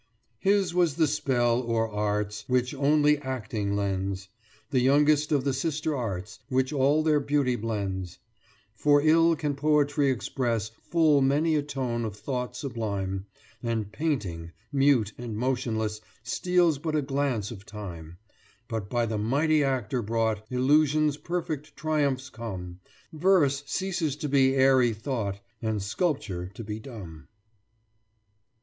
His 0.39 0.73
was 0.73 0.95
the 0.95 1.05
spell 1.05 1.61
o'er 1.69 1.85
hearts 1.85 2.45
Which 2.47 2.73
only 2.73 3.19
Acting 3.19 3.75
lends 3.75 4.29
The 4.71 4.79
youngest 4.79 5.31
of 5.31 5.43
the 5.43 5.53
sister 5.53 5.95
arts, 5.95 6.39
Which 6.49 6.73
all 6.73 7.03
their 7.03 7.19
beauty 7.19 7.55
blends: 7.55 8.17
For 8.73 9.03
ill 9.03 9.35
can 9.35 9.53
Poetry 9.53 10.09
express 10.09 10.69
Full 10.81 11.21
many 11.21 11.55
a 11.55 11.61
tone 11.61 12.03
of 12.03 12.15
thought 12.15 12.55
sublime, 12.55 13.27
And 13.61 13.91
Painting, 13.91 14.53
mute 14.71 15.13
and 15.19 15.37
motionless, 15.37 16.01
Steals 16.23 16.79
but 16.79 16.95
a 16.95 17.03
glance 17.03 17.51
of 17.51 17.63
time, 17.63 18.17
But 18.67 18.89
by 18.89 19.05
the 19.05 19.19
mighty 19.19 19.63
actor 19.63 20.01
brought, 20.01 20.43
Illusion's 20.51 21.15
perfect 21.17 21.77
triumphs 21.77 22.31
come 22.31 22.79
Verse 23.13 23.61
ceases 23.67 24.15
to 24.15 24.27
be 24.27 24.55
airy 24.55 24.93
thought, 24.93 25.41
And 25.61 25.79
Sculpture 25.79 26.47
to 26.55 26.63
be 26.63 26.79
dumb. 26.79 27.27